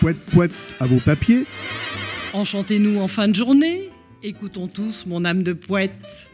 [0.00, 1.44] Poète, poète à vos papiers.
[2.32, 3.90] Enchantez-nous en fin de journée.
[4.22, 6.30] Écoutons tous mon âme de poète.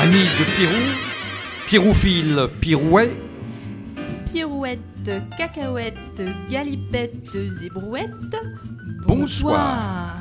[0.00, 0.82] Amis de Pirou,
[1.66, 3.10] Piroufile, Pirouet,
[4.32, 4.78] Pirouette,
[5.36, 8.36] cacahuète, galipette, zébrouette.
[9.06, 10.14] Bonsoir.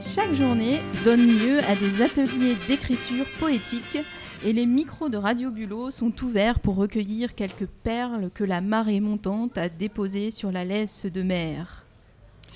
[0.00, 3.98] Chaque journée donne lieu à des ateliers d'écriture poétique
[4.44, 9.00] et les micros de Radio Bulot sont ouverts pour recueillir quelques perles que la marée
[9.00, 11.84] montante a déposées sur la laisse de mer.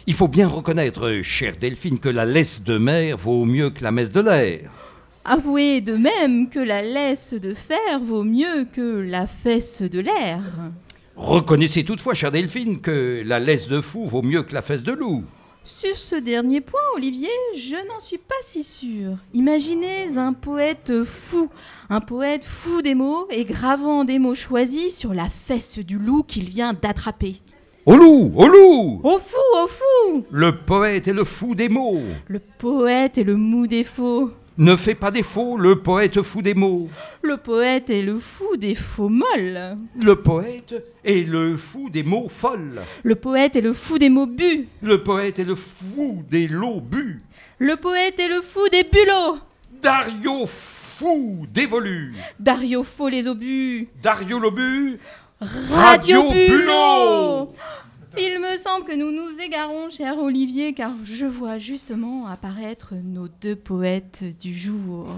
[0.06, 3.90] Il faut bien reconnaître, chère Delphine, que la laisse de mer vaut mieux que la
[3.90, 4.70] messe de l'air.
[5.24, 10.40] Avouez de même que la laisse de fer vaut mieux que la fesse de l'air.
[11.14, 14.92] Reconnaissez toutefois, chère Delphine, que la laisse de fou vaut mieux que la fesse de
[14.92, 15.24] loup.
[15.64, 19.16] Sur ce dernier point, Olivier, je n'en suis pas si sûre.
[19.32, 21.50] Imaginez un poète fou,
[21.88, 26.24] un poète fou des mots et gravant des mots choisis sur la fesse du loup
[26.24, 27.36] qu'il vient d'attraper.
[27.86, 32.00] Au loup, au loup Au fou, au fou Le poète est le fou des mots.
[32.26, 34.32] Le poète est le mou des faux.
[34.58, 36.90] Ne fait pas défaut, le poète fou des mots.
[37.22, 39.78] Le poète est le fou des faux molles.
[39.98, 42.82] Le poète est le fou des mots folles.
[43.02, 44.68] Le poète est le fou des mots bu.
[44.82, 47.22] Le poète est le fou des lots bu.
[47.58, 49.38] Le poète est le fou des bulots.
[49.82, 52.14] Dario fou dévolu.
[52.38, 53.88] Dario faux les obus.
[54.02, 54.98] Dario l'obus.
[55.40, 57.54] Radio Radio Bulot Bulot.
[58.18, 63.28] Il me semble que nous nous égarons, cher Olivier, car je vois justement apparaître nos
[63.28, 65.08] deux poètes du jour.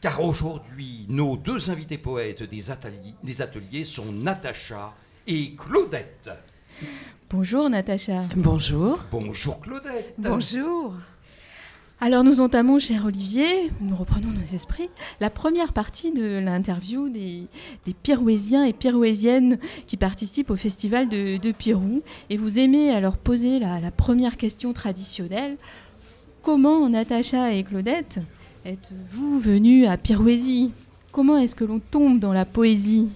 [0.00, 4.94] Car aujourd'hui, nos deux invités poètes des ateliers, des ateliers sont Natacha
[5.26, 6.30] et Claudette.
[7.28, 8.22] Bonjour Natacha.
[8.34, 9.04] Bonjour.
[9.10, 10.14] Bonjour Claudette.
[10.16, 10.94] Bonjour.
[12.00, 14.88] Alors nous entamons, cher Olivier, nous reprenons nos esprits,
[15.20, 17.42] la première partie de l'interview des,
[17.86, 22.02] des Pirouésiens et Pirouésiennes qui participent au festival de, de Pirou.
[22.30, 25.56] Et vous aimez alors poser la, la première question traditionnelle.
[26.40, 28.20] Comment, Natacha et Claudette,
[28.64, 30.70] êtes-vous venus à Pirouésie?
[31.10, 33.08] Comment est-ce que l'on tombe dans la poésie?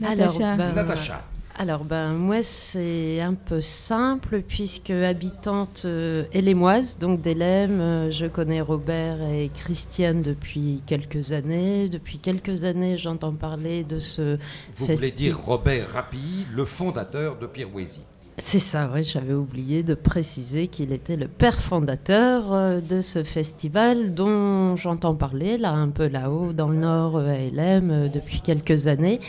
[0.00, 0.54] Natacha.
[0.54, 1.22] Alors, ben, Natacha.
[1.58, 8.26] Alors, ben, moi, c'est un peu simple, puisque habitante euh, élémoise, donc d'Élème, euh, je
[8.26, 11.88] connais Robert et Christiane depuis quelques années.
[11.88, 14.38] Depuis quelques années, j'entends parler de ce
[14.76, 18.00] Vous voulez dire Robert Rapilly, le fondateur de Pirouésie.
[18.38, 23.22] C'est ça, oui, j'avais oublié de préciser qu'il était le père fondateur euh, de ce
[23.24, 28.08] festival dont j'entends parler, là, un peu là-haut, dans le nord, euh, à Élème, euh,
[28.08, 29.20] depuis quelques années.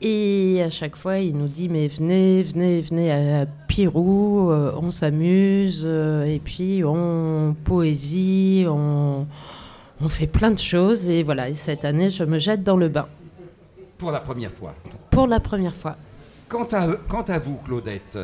[0.00, 4.90] Et à chaque fois, il nous dit Mais venez, venez, venez à Pirou, euh, on
[4.92, 9.26] s'amuse, euh, et puis on poésie, on,
[10.00, 11.08] on fait plein de choses.
[11.08, 13.08] Et voilà, et cette année, je me jette dans le bain
[13.98, 14.74] Pour la première fois.
[15.10, 15.96] pour la première fois.
[16.48, 18.18] Quant à, quant à vous, Claudette,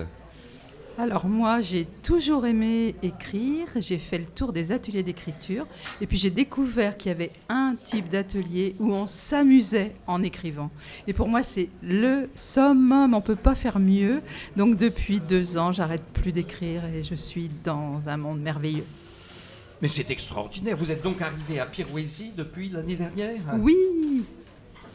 [0.97, 3.67] Alors moi, j'ai toujours aimé écrire.
[3.77, 5.67] J'ai fait le tour des ateliers d'écriture.
[6.01, 10.71] Et puis j'ai découvert qu'il y avait un type d'atelier où on s'amusait en écrivant.
[11.09, 13.13] Et pour moi, c'est le summum.
[13.13, 14.23] On ne peut pas faire mieux.
[14.57, 18.87] Donc depuis deux ans, j'arrête plus d'écrire et je suis dans un monde merveilleux.
[19.83, 20.77] mais c'est extraordinaire.
[20.77, 23.43] Vous êtes donc arrivé à Pirouésie depuis l'année dernière?
[23.59, 23.77] Oui,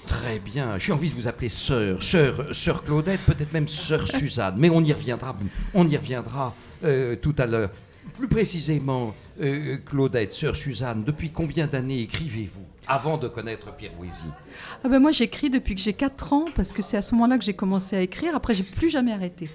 [0.06, 0.78] Très bien.
[0.80, 4.84] J'ai envie de vous appeler sœur, sœur, sœur Claudette, peut-être même sœur Suzanne, mais on
[4.84, 5.36] y reviendra,
[5.74, 7.70] on y reviendra euh, tout à l'heure.
[8.18, 14.24] Plus précisément, euh, Claudette, sœur Suzanne, depuis combien d'années écrivez-vous avant de connaître Pirouésie
[14.84, 17.38] ah ben moi j'écris depuis que j'ai 4 ans parce que c'est à ce moment-là
[17.38, 18.36] que j'ai commencé à écrire.
[18.36, 19.48] Après, j'ai plus jamais arrêté.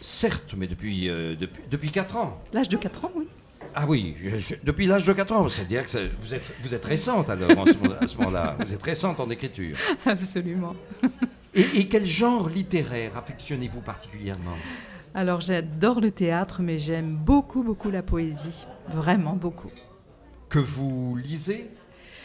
[0.00, 2.42] Certes, mais depuis, euh, depuis, depuis 4 ans.
[2.52, 3.26] L'âge de 4 ans, oui.
[3.74, 6.84] Ah oui, je- je- depuis l'âge de 4 ans, c'est-à-dire que vous êtes, vous êtes
[6.84, 7.50] récente alors
[8.00, 8.56] à ce moment-là.
[8.60, 9.76] Vous êtes récente en écriture.
[10.06, 10.74] Absolument.
[11.54, 14.56] Et, et quel genre littéraire affectionnez-vous particulièrement?
[15.14, 18.66] Alors j'adore le théâtre, mais j'aime beaucoup, beaucoup la poésie.
[18.92, 19.70] Vraiment beaucoup.
[20.48, 21.70] Que vous lisez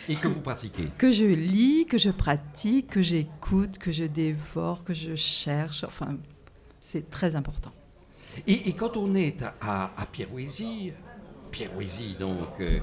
[0.08, 0.88] et que vous pratiquez?
[0.98, 5.84] Que je lis, que je pratique, que j'écoute, que je dévore, que je cherche.
[5.84, 6.18] Enfin,
[6.80, 7.72] c'est très important.
[8.48, 10.06] Et, et quand on est à, à, à
[11.52, 12.80] Pirouésie donc euh,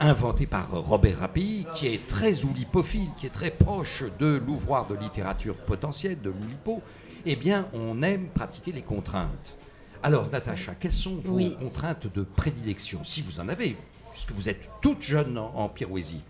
[0.00, 4.94] inventé par Robert Rapilly, qui est très oulipophile, qui est très proche de l'ouvroir de
[4.94, 6.80] littérature potentielle, de l'oulipo,
[7.26, 9.56] eh bien on aime pratiquer les contraintes.
[10.02, 11.56] Alors Natacha, quelles sont vos Oui.
[11.58, 13.76] contraintes de prédilection, si vous en avez,
[14.12, 16.22] puisque vous êtes toute jeune en, en Pirouésie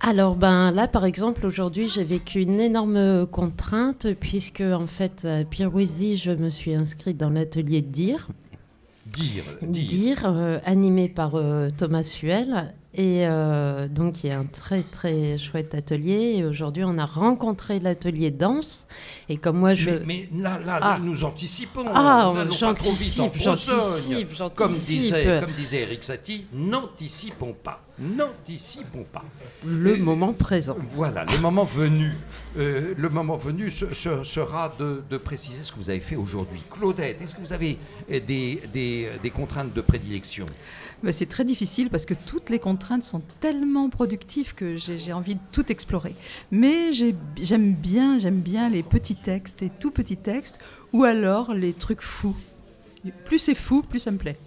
[0.00, 5.44] Alors ben là par exemple aujourd'hui j'ai vécu une énorme contrainte puisque en fait à
[5.44, 8.28] Pirouésie je me suis inscrite dans l'atelier de dire
[9.62, 14.82] Dire, euh, animé par euh, Thomas Suel Et euh, donc, il y a un très
[14.82, 16.34] très chouette atelier.
[16.38, 18.84] Et aujourd'hui, on a rencontré l'atelier danse.
[19.28, 19.90] Et comme moi, je.
[20.04, 20.98] Mais, mais là, là, Ah.
[21.00, 21.84] nous anticipons.
[21.94, 23.56] Ah, N'allons pas trop vite en j'anticipe, besogne.
[23.56, 24.98] j'anticipe, Comme j'anticipe.
[24.98, 27.80] disait, comme disait Eric Satie, n'anticipons pas.
[28.00, 29.22] N'anticipons pas.
[29.64, 30.76] Le Euh, moment présent.
[30.88, 32.12] Voilà, le moment venu,
[32.58, 36.16] euh, le moment venu ce- ce- sera de, de préciser ce que vous avez fait
[36.16, 36.62] aujourd'hui.
[36.70, 37.78] Claudette, est-ce que vous avez
[38.08, 40.46] des, des, des contraintes de prédilection?
[41.02, 45.34] Mais c'est très difficile parce que toutes les contraintes sont tellement productives que j'ai envie
[45.36, 46.14] de tout explorer.
[46.50, 50.58] Mais j'ai- j'aime bien, j'aime bien les petits textes, les tout petits textes,
[50.92, 52.36] ou alors les trucs fous.
[53.24, 54.38] Plus c'est fou, plus ça me plaît.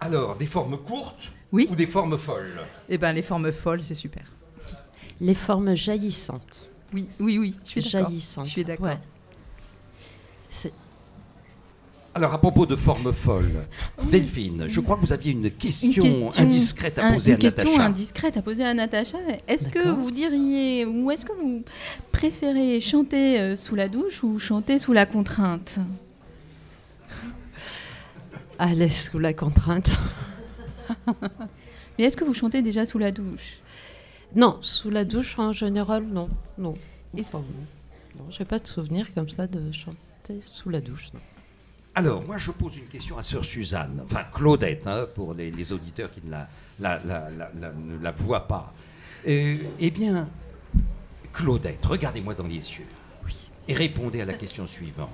[0.00, 1.66] Alors, des formes courtes Oui.
[1.70, 2.60] ou des formes folles?
[2.88, 4.24] Et ben les formes folles, c'est super.
[5.20, 6.68] Les formes jaillissantes.
[6.94, 8.08] Oui, oui, oui, je suis d'accord.
[8.08, 8.46] Jaillissantes.
[8.46, 8.86] Je suis d'accord.
[8.86, 8.98] Ouais.
[12.20, 13.64] Alors, à propos de formes folles,
[14.12, 17.36] Delphine, je crois que vous aviez une question, Une question- indiscrète à un- poser une
[17.36, 17.86] à question Natacha.
[17.86, 19.16] indiscrète à poser à Natacha.
[19.48, 21.62] Est-ce que vous diriez, ou est-ce que vous
[22.12, 25.76] préférez chanter euh, sous la douche ou chanter sous la contrainte?
[28.74, 29.98] L'aise sous la contrainte.
[31.98, 33.60] Mais est-ce que vous chantez déjà sous la douche?
[34.36, 36.28] Non, sous la douche en général, non.
[36.58, 36.74] Non.
[37.18, 37.42] Enfin,
[38.18, 41.08] non, j'ai pas de souvenir comme ça de chanter sous la douche.
[41.14, 41.20] non.
[41.94, 45.72] Alors, moi, je pose une question à Sœur Suzanne, enfin Claudette, hein, pour les, les
[45.72, 46.48] auditeurs qui ne la,
[46.78, 48.72] la- la- la- la- ne la voient pas.
[49.28, 50.28] Euh, eh bien,
[51.32, 52.86] Claudette, regardez-moi dans les yeux
[53.68, 55.08] et répondez à la question suivante.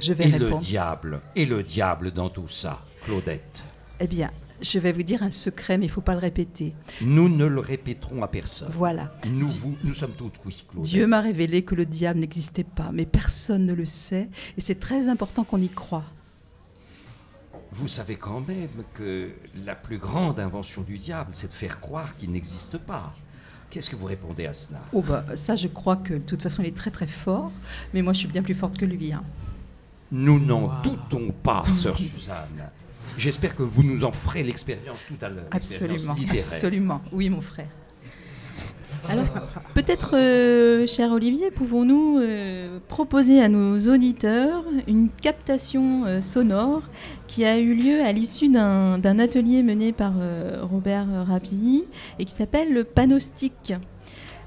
[0.00, 3.62] Je vais Et le diable, et le diable dans tout ça, Claudette?
[4.00, 6.74] Eh bien, je vais vous dire un secret, mais il ne faut pas le répéter.
[7.00, 8.70] Nous ne le répéterons à personne.
[8.72, 9.12] Voilà.
[9.30, 10.90] Nous, vous- nous sommes toutes oui, Claudette.
[10.90, 14.80] Dieu m'a révélé que le diable n'existait pas, mais personne ne le sait, et c'est
[14.80, 16.04] très important qu'on y croit.
[17.72, 19.30] Vous savez quand même que
[19.64, 23.14] la plus grande invention du diable, c'est de faire croire qu'il n'existe pas.
[23.70, 24.80] Qu'est-ce que vous répondez à cela?
[24.94, 27.52] Oh bah ça, je crois que de toute façon, il est très très fort,
[27.92, 29.12] mais moi, je suis bien plus forte que lui.
[29.12, 29.22] hein.
[30.10, 32.70] Nous n'en doutons pas, sœur Suzanne.
[33.16, 35.46] J'espère que vous nous en ferez l'expérience tout à l'heure.
[35.50, 37.02] Absolument, absolument.
[37.12, 37.68] Oui, mon frère.
[39.08, 39.26] Alors,
[39.74, 46.82] peut-être, euh, cher Olivier, pouvons-nous euh, proposer à nos auditeurs une captation euh, sonore
[47.28, 51.84] qui a eu lieu à l'issue d'un atelier mené par euh, Robert Rapilly
[52.18, 53.74] et qui s'appelle le panostic.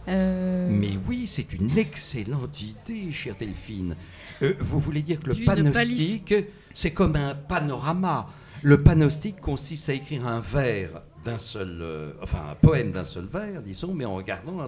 [0.08, 3.96] Euh, Mais oui, c'est une excellente idée, chère Delphine.
[4.42, 6.34] Euh, vous voulez dire que le panostic,
[6.74, 8.28] c'est comme un panorama.
[8.64, 13.26] Le panostic consiste à écrire un vers d'un seul, euh, enfin un poème d'un seul
[13.26, 14.60] vers, disons, mais en regardant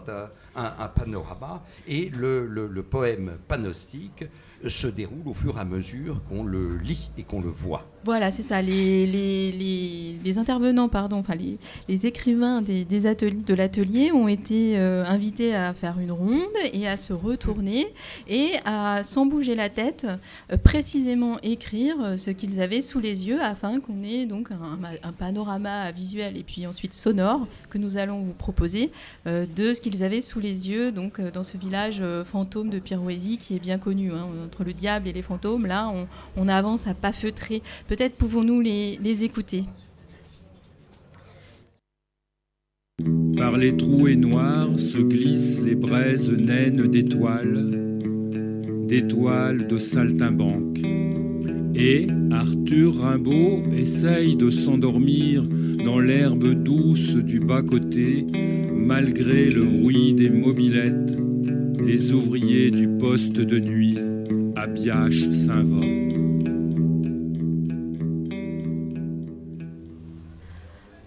[0.56, 1.64] un, panorama.
[1.88, 4.26] Et le poème panostique
[4.68, 7.86] se déroule au fur et à mesure qu'on le lit et qu'on le voit.
[8.06, 8.62] Voilà, c'est ça.
[8.62, 11.36] Les, intervenants, pardon, enfin
[11.88, 16.42] les, écrivains des, ateliers, de l'atelier ont été euh, invités à faire une ronde
[16.74, 17.88] et à se retourner
[18.28, 20.08] et à, sans bouger la tête,
[20.52, 25.12] euh, précisément écrire euh, ce qu'ils avaient sous les yeux afin qu'on ait donc un,
[25.14, 28.92] panorama visuel et puis ensuite sonore que nous allons vous proposer
[29.26, 33.56] de ce qu'ils avaient sous les yeux donc dans ce village fantôme de Pirouésie qui
[33.56, 34.12] est bien connu.
[34.12, 34.28] hein.
[34.46, 37.62] entre le diable et les fantômes, là, on, on avance à pas feutrer.
[37.96, 39.66] Peut-être pouvons-nous les, écouter.
[43.38, 48.00] Par les trouées noires se glissent les braises naines d'étoiles,
[48.88, 50.82] d'étoiles de saltimbanque.
[51.76, 55.44] Et Arthur Rimbaud essaye de s'endormir
[55.86, 58.26] dans l'herbe douce du bas-côté,
[58.74, 61.16] malgré le bruit des mobilettes,
[61.86, 64.00] les ouvriers du poste de nuit
[64.56, 66.03] à Biache-Saint-Va.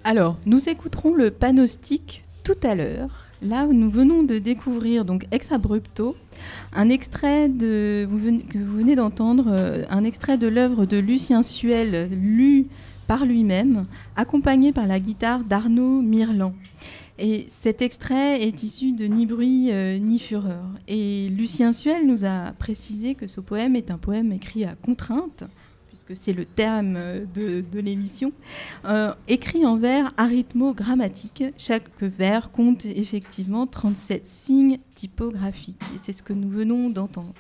[0.09, 3.27] Alors, nous écouterons le panostic tout à l'heure.
[3.43, 6.15] Là, nous venons de découvrir, donc ex abrupto,
[6.73, 12.69] un extrait que vous venez d'entendre, euh, un extrait de l'œuvre de Lucien Suel, lu
[13.09, 13.83] par lui-même,
[14.15, 16.55] accompagné par la guitare d'Arnaud Mirlan.
[17.19, 20.67] Et cet extrait est issu de Ni bruit euh, ni fureur.
[20.87, 25.43] Et Lucien Suel nous a précisé que ce poème est un poème écrit à contrainte,
[26.07, 28.33] puisque c'est le terme euh, de, l'émission,
[28.85, 31.45] euh, écrit en vers arithmogrammatique.
[31.59, 35.83] Chaque vers compte effectivement 37 signes typographiques.
[36.03, 37.35] C'est ce que nous venons d'entendre.